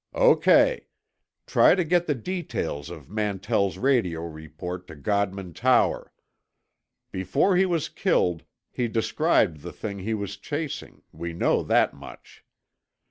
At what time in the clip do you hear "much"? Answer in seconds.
11.93-12.43